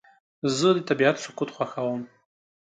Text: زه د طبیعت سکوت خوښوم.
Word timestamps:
زه 0.57 0.67
د 0.75 0.77
طبیعت 0.89 1.17
سکوت 1.23 1.49
خوښوم. 1.55 2.01